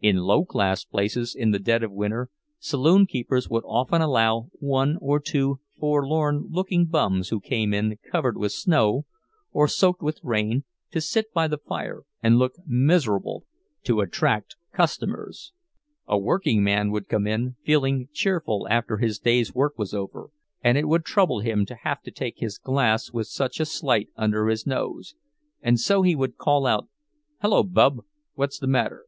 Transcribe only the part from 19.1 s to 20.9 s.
day's work was over, and it